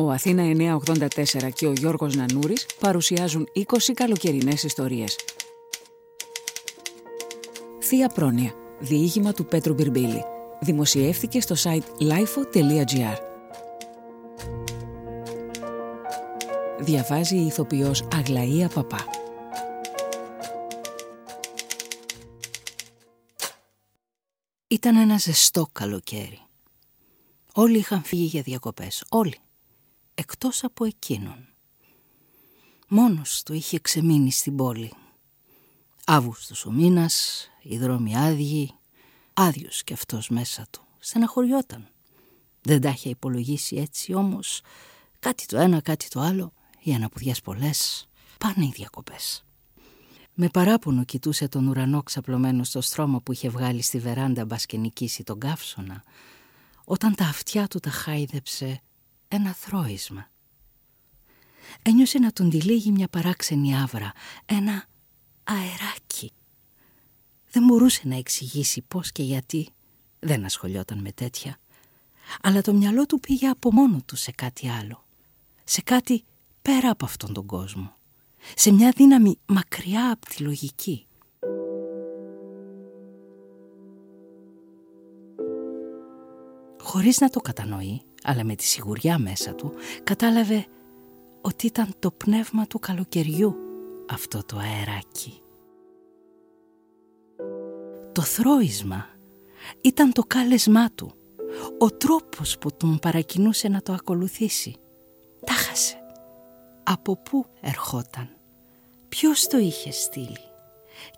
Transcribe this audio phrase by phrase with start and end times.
[0.00, 3.62] Ο Αθήνα 984 και ο Γιώργος Νανούρης παρουσιάζουν 20
[3.94, 5.16] καλοκαιρινές ιστορίες.
[7.80, 10.24] Θεία Πρόνοια, διήγημα του Πέτρου Μπιρμπίλη.
[10.60, 13.16] Δημοσιεύθηκε στο site lifo.gr.
[16.78, 19.04] Διαβάζει η ηθοποιός Αγλαία Παπά.
[24.68, 26.40] Ήταν ένα ζεστό καλοκαίρι.
[27.54, 29.34] Όλοι είχαν φύγει για διακοπές, όλοι,
[30.18, 31.48] εκτός από εκείνον.
[32.88, 34.92] Μόνος του είχε ξεμείνει στην πόλη.
[36.04, 38.74] Αύγουστος ο μήνας, οι δρόμοι άδειοι,
[39.32, 40.82] άδειος κι αυτός μέσα του.
[40.98, 41.88] Στεναχωριόταν.
[42.62, 44.60] Δεν τα είχε υπολογίσει έτσι όμως
[45.18, 48.08] κάτι το ένα, κάτι το άλλο, οι αναπουδιές πολλές,
[48.38, 49.44] πάνε οι διακοπές.
[50.34, 54.76] Με παράπονο κοιτούσε τον ουρανό ξαπλωμένο στο στρώμα που είχε βγάλει στη βεράντα μπας και
[54.76, 56.04] νικήσει τον καύσωνα,
[56.84, 58.82] όταν τα αυτιά του τα χάιδεψε
[59.28, 60.30] ένα θρόισμα.
[61.82, 64.12] Ένιωσε να τον τυλίγει μια παράξενη άβρα,
[64.46, 64.84] ένα
[65.44, 66.32] αεράκι.
[67.50, 69.68] Δεν μπορούσε να εξηγήσει πώς και γιατί,
[70.18, 71.58] δεν ασχολιόταν με τέτοια,
[72.42, 75.04] αλλά το μυαλό του πήγε από μόνο του σε κάτι άλλο,
[75.64, 76.24] σε κάτι
[76.62, 77.92] πέρα από αυτόν τον κόσμο
[78.56, 81.06] σε μια δύναμη μακριά από τη λογική.
[86.98, 89.72] Χωρίς να το κατανοεί, αλλά με τη σιγουριά μέσα του,
[90.04, 90.66] κατάλαβε
[91.40, 93.56] ότι ήταν το πνεύμα του καλοκαιριού
[94.10, 95.42] αυτό το αεράκι.
[98.12, 99.06] Το θρόισμα
[99.80, 101.12] ήταν το κάλεσμά του,
[101.78, 104.76] ο τρόπος που τον παρακινούσε να το ακολουθήσει.
[105.44, 105.96] Τα χάσε
[106.82, 108.28] από πού ερχόταν,
[109.08, 110.48] ποιος το είχε στείλει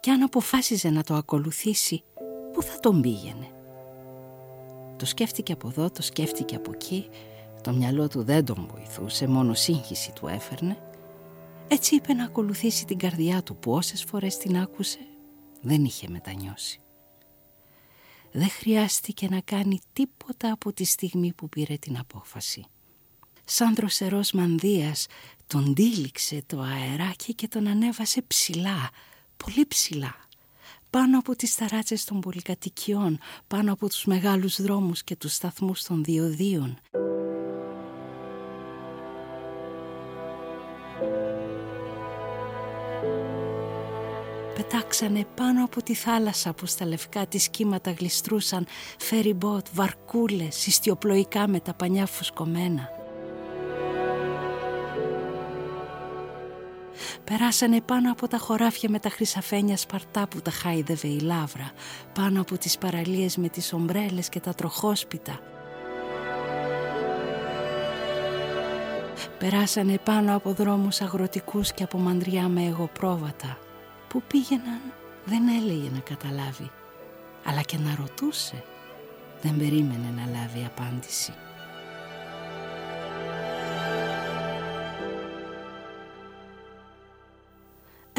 [0.00, 2.04] και αν αποφάσιζε να το ακολουθήσει,
[2.52, 3.59] πού θα τον πήγαινε.
[5.00, 7.08] Το σκέφτηκε από εδώ, το σκέφτηκε από εκεί,
[7.62, 10.76] το μυαλό του δεν τον βοηθούσε, μόνο σύγχυση του έφερνε.
[11.68, 14.98] Έτσι είπε να ακολουθήσει την καρδιά του που όσες φορές την άκουσε
[15.60, 16.80] δεν είχε μετανιώσει.
[18.32, 22.64] Δεν χρειάστηκε να κάνει τίποτα από τη στιγμή που πήρε την απόφαση.
[23.44, 25.06] Σαν δροσερός μανδύας
[25.46, 28.90] τον τύλιξε το αεράκι και τον ανέβασε ψηλά,
[29.36, 30.28] πολύ ψηλά.
[30.90, 36.04] Πάνω από τις ταράτσες των πολυκατοικιών, πάνω από τους μεγάλους δρόμους και τους σταθμούς των
[36.04, 36.78] διοδίων.
[44.54, 48.66] Πετάξανε πάνω από τη θάλασσα που στα λευκά της κύματα γλιστρούσαν
[48.98, 52.99] φεριμπότ, βαρκούλες, ιστιοπλοϊκά με τα πανιά φουσκωμένα.
[57.30, 61.70] Περάσανε πάνω από τα χωράφια με τα χρυσαφένια σπαρτά που τα χάιδευε η λάβρα,
[62.14, 65.38] πάνω από τις παραλίες με τις ομπρέλες και τα τροχόσπιτα.
[69.38, 73.58] Περάσανε πάνω από δρόμους αγροτικούς και από μαντριά με εγωπρόβατα.
[74.08, 74.80] Που πήγαιναν
[75.24, 76.70] δεν έλεγε να καταλάβει,
[77.44, 78.64] αλλά και να ρωτούσε
[79.42, 81.32] δεν περίμενε να λάβει απάντηση.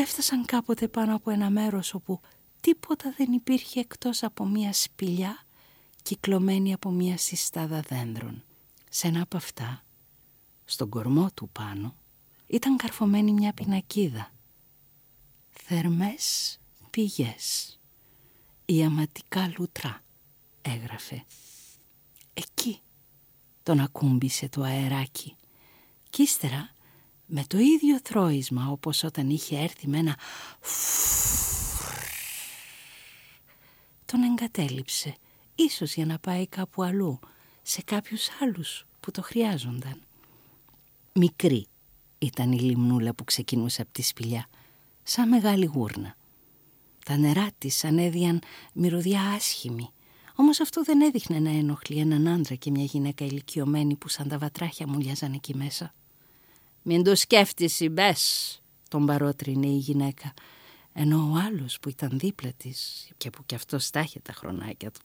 [0.00, 2.20] Έφτασαν κάποτε πάνω από ένα μέρος όπου
[2.60, 5.46] τίποτα δεν υπήρχε εκτός από μία σπηλιά
[6.02, 8.44] κυκλωμένη από μία συστάδα δέντρων.
[8.90, 9.84] Σε ένα από αυτά,
[10.64, 11.94] στον κορμό του πάνω,
[12.46, 14.30] ήταν καρφωμένη μια πινακίδα.
[15.50, 16.58] «Θερμές
[16.90, 17.78] πηγές,
[18.64, 20.02] η αματικά λουτρά»,
[20.62, 21.24] έγραφε.
[22.34, 22.80] Εκεί
[23.62, 25.36] τον ακούμπησε το αεράκι
[26.10, 26.70] κι ύστερα
[27.32, 30.16] με το ίδιο θρόισμα όπως όταν είχε έρθει με ένα
[34.04, 35.16] τον εγκατέλειψε
[35.54, 37.18] ίσως για να πάει κάπου αλλού
[37.62, 40.02] σε κάποιους άλλους που το χρειάζονταν.
[41.12, 41.66] Μικρή
[42.18, 44.46] ήταν η λιμνούλα που ξεκινούσε από τη σπηλιά
[45.02, 46.16] σαν μεγάλη γούρνα.
[47.04, 48.40] Τα νερά της ανέδιαν
[48.72, 49.90] μυρωδιά άσχημη
[50.34, 54.38] όμως αυτό δεν έδειχνε να ενοχλεί έναν άντρα και μια γυναίκα ηλικιωμένη που σαν τα
[54.38, 55.94] βατράχια μουλιάζαν εκεί μέσα
[56.82, 58.54] «Μην το σκέφτεσαι, μπες»,
[58.88, 60.34] τον παρότρινε η γυναίκα,
[60.92, 65.00] ενώ ο άλλος που ήταν δίπλα της και που κι αυτός στάχε τα χρονάκια του,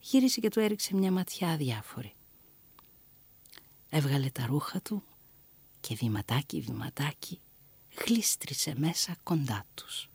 [0.00, 2.14] γύρισε και του έριξε μια ματιά αδιάφορη.
[3.88, 5.02] Έβγαλε τα ρούχα του
[5.80, 7.40] και βηματάκι βηματάκι
[8.04, 10.10] γλίστρισε μέσα κοντά τους.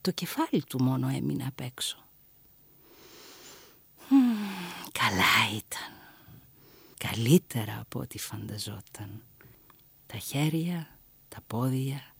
[0.00, 2.04] Το κεφάλι του μόνο έμεινε απ' έξω.
[4.92, 5.92] καλά ήταν.
[6.98, 9.22] Καλύτερα από ό,τι φανταζόταν
[10.12, 10.98] τα χέρια,
[11.28, 12.14] τα πόδια,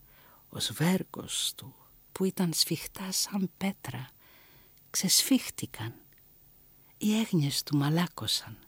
[0.49, 1.75] ο σβέρκος του
[2.13, 4.09] που ήταν σφιχτά σαν πέτρα
[4.91, 5.95] ξεσφίχτηκαν.
[6.99, 8.59] Οι έγνοιες του μαλάκωσαν.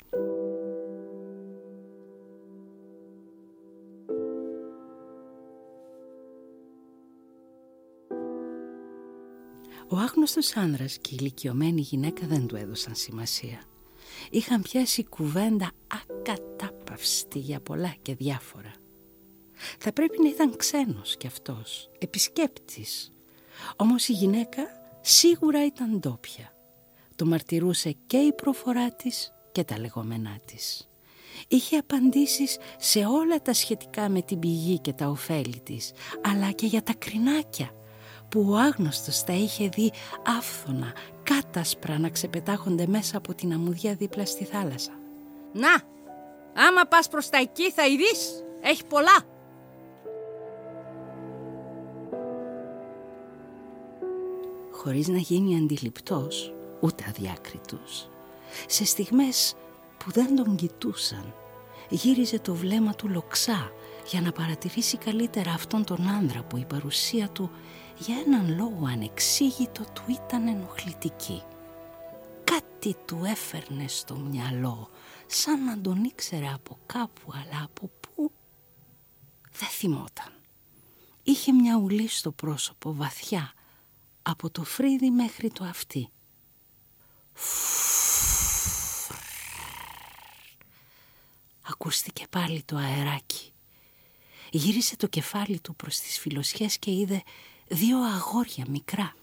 [9.88, 13.62] Ο άγνωστος άνδρας και η ηλικιωμένη γυναίκα δεν του έδωσαν σημασία.
[14.30, 18.81] Είχαν πιάσει κουβέντα ακατάπαυστη για πολλά και διάφορα.
[19.78, 23.12] Θα πρέπει να ήταν ξένος κι αυτός, επισκέπτης.
[23.76, 24.62] Όμως η γυναίκα
[25.00, 26.56] σίγουρα ήταν ντόπια.
[27.16, 30.88] Το μαρτυρούσε και η προφορά της και τα λεγόμενά της.
[31.48, 35.92] Είχε απαντήσεις σε όλα τα σχετικά με την πηγή και τα ωφέλη της,
[36.22, 37.70] αλλά και για τα κρινάκια
[38.28, 39.92] που ο άγνωστος τα είχε δει
[40.38, 40.92] άφθονα,
[41.22, 44.92] κάτασπρα να ξεπετάχονται μέσα από την αμμουδιά δίπλα στη θάλασσα.
[45.52, 45.72] «Να,
[46.62, 49.31] άμα πας προς τα εκεί θα ειδείς, έχει πολλά!»
[54.84, 58.08] Χωρίς να γίνει αντιληπτός, ούτε αδιάκριτος.
[58.66, 59.54] Σε στιγμές
[59.98, 61.34] που δεν τον κοιτούσαν,
[61.90, 63.72] γύριζε το βλέμμα του λοξά
[64.10, 67.50] για να παρατηρήσει καλύτερα αυτόν τον άνδρα που η παρουσία του
[67.98, 71.42] για έναν λόγο ανεξήγητο του ήταν ενοχλητική.
[72.44, 74.88] Κάτι του έφερνε στο μυαλό,
[75.26, 78.32] σαν να τον ήξερε από κάπου, αλλά από πού
[79.52, 80.32] δεν θυμόταν.
[81.22, 83.52] Είχε μια ουλή στο πρόσωπο βαθιά,
[84.22, 86.08] από το φρύδι μέχρι το αυτί.
[91.62, 93.52] Ακούστηκε πάλι το αεράκι.
[94.50, 97.22] Γύρισε το κεφάλι του προς τις φιλοσιές και είδε
[97.68, 99.16] δύο αγόρια μικρά.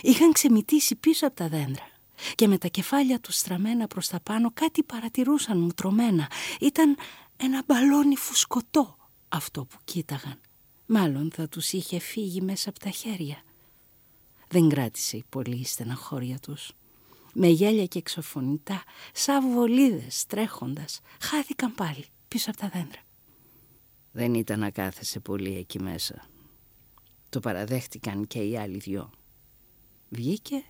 [0.00, 1.90] Είχαν ξεμητήσει πίσω από τα δέντρα
[2.34, 6.30] και με τα κεφάλια τους στραμμένα προς τα πάνω κάτι παρατηρούσαν μουτρωμένα.
[6.60, 6.96] Ήταν
[7.36, 8.96] ένα μπαλόνι φουσκωτό
[9.28, 10.40] αυτό που κοίταγαν.
[10.86, 13.42] Μάλλον θα τους είχε φύγει μέσα από τα χέρια.
[14.52, 16.72] Δεν κράτησε η πολύ στεναχώρια τους.
[17.34, 18.82] Με γέλια και εξωφωνητά,
[19.12, 23.00] σαν βολίδες τρέχοντας, χάθηκαν πάλι πίσω από τα δέντρα.
[24.12, 26.24] Δεν ήταν να κάθεσε πολύ εκεί μέσα.
[27.28, 29.10] Το παραδέχτηκαν και οι άλλοι δυο.
[30.08, 30.64] Βγήκε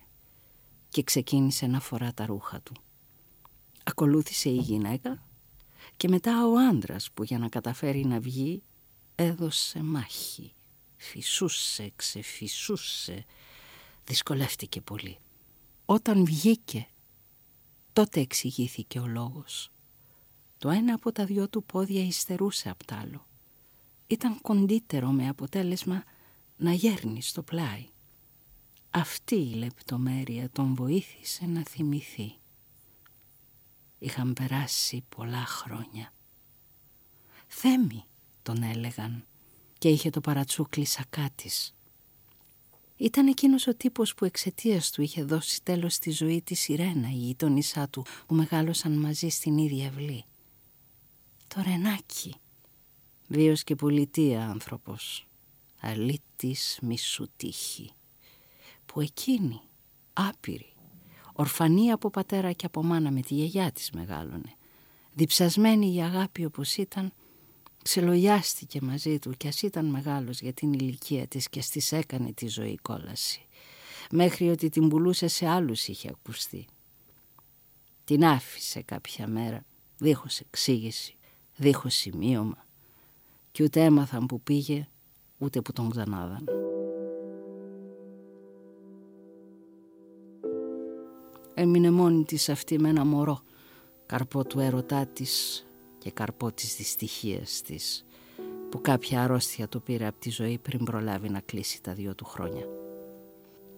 [0.89, 2.73] και ξεκίνησε να φορά τα ρούχα του.
[3.83, 5.23] Ακολούθησε η γυναίκα
[5.97, 8.63] και μετά ο άντρας που για να καταφέρει να βγει
[9.15, 10.53] έδωσε μάχη.
[10.95, 13.25] Φυσούσε, ξεφυσούσε,
[14.03, 15.17] δυσκολεύτηκε πολύ.
[15.85, 16.87] Όταν βγήκε,
[17.93, 19.71] τότε εξηγήθηκε ο λόγος.
[20.57, 23.27] Το ένα από τα δυο του πόδια υστερούσε απ' τ' άλλο.
[24.07, 26.03] Ήταν κοντύτερο με αποτέλεσμα
[26.57, 27.87] να γέρνει στο πλάι.
[28.89, 32.35] Αυτή η λεπτομέρεια τον βοήθησε να θυμηθεί.
[33.99, 36.13] Είχαν περάσει πολλά χρόνια.
[37.47, 38.03] Θέμη
[38.41, 39.25] τον έλεγαν
[39.77, 41.75] και είχε το παρατσούκλι σακάτης.
[42.97, 47.15] Ήταν εκείνος ο τύπος που εξαιτίας του είχε δώσει τέλος στη ζωή της Σιρένα, η
[47.15, 50.23] γειτονισά του, που μεγάλωσαν μαζί στην ίδια αυλή.
[51.47, 52.35] Το Ρενάκι,
[53.27, 55.27] βίος και πολιτεία άνθρωπος,
[55.79, 57.91] αλήτης μισού τύχη,
[58.85, 59.61] που εκείνη,
[60.13, 60.73] άπειρη,
[61.33, 64.55] ορφανή από πατέρα και από μάνα με τη γιαγιά της μεγάλωνε,
[65.13, 67.13] διψασμένη η αγάπη όπως ήταν,
[67.83, 72.47] Ξελογιάστηκε μαζί του κι ας ήταν μεγάλος για την ηλικία της και στις έκανε τη
[72.47, 73.45] ζωή κόλαση.
[74.11, 76.67] Μέχρι ότι την πουλούσε σε άλλους είχε ακουστεί.
[78.03, 79.65] Την άφησε κάποια μέρα,
[79.97, 81.15] δίχως εξήγηση,
[81.55, 82.65] δίχως σημείωμα
[83.51, 84.87] και ούτε έμαθαν που πήγε,
[85.37, 86.43] ούτε που τον ξανάδαν.
[91.53, 93.41] Έμεινε μόνη της αυτή με ένα μωρό,
[94.05, 95.65] καρπό του έρωτά της
[96.03, 98.05] και καρπό της δυστυχίας της
[98.69, 102.25] που κάποια αρρώστια το πήρε από τη ζωή πριν προλάβει να κλείσει τα δύο του
[102.25, 102.67] χρόνια.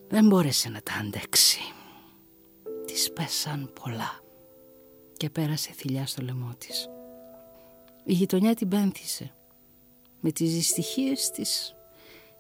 [0.08, 1.60] Δεν μπόρεσε να τα αντέξει.
[2.86, 4.20] Της πέσαν πολλά
[5.17, 6.89] και πέρασε θηλιά στο λαιμό της.
[8.03, 9.34] Η γειτονιά την πένθησε.
[10.20, 11.75] Με τις δυστυχίες της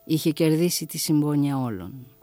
[0.05, 2.14] είχε κερδίσει τη συμπόνια όλων.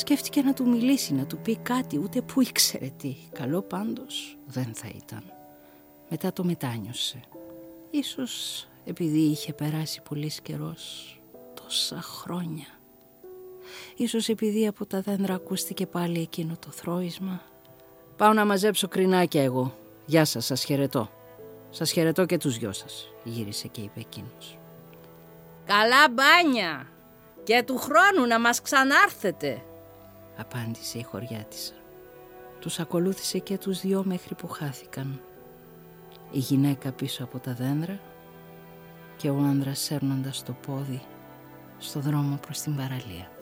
[0.00, 3.16] Σκέφτηκε να του μιλήσει, να του πει κάτι, ούτε που ήξερε τι.
[3.32, 5.22] Καλό πάντως δεν θα ήταν.
[6.08, 7.20] Μετά το μετάνιωσε.
[7.90, 11.14] Ίσως επειδή είχε περάσει πολύς καιρός
[11.54, 12.66] τόσα χρόνια.
[13.96, 17.42] Ίσως επειδή από τα δέντρα ακούστηκε πάλι εκείνο το θρόισμα.
[18.16, 19.78] Πάω να μαζέψω κρινάκια εγώ.
[20.06, 21.10] Γεια σας, σας χαιρετώ.
[21.70, 24.58] Σας χαιρετώ και τους δυο σας, γύρισε και είπε εκείνος.
[25.64, 26.88] Καλά μπάνια
[27.42, 29.62] και του χρόνου να μας ξανάρθετε,
[30.36, 31.72] απάντησε η χωριάτισσα.
[32.60, 35.20] Τους ακολούθησε και τους δυο μέχρι που χάθηκαν.
[36.30, 38.00] Η γυναίκα πίσω από τα δέντρα
[39.16, 41.02] και ο άνδρας σέρνοντας το πόδι
[41.78, 43.39] στο δρόμο προς την παραλία.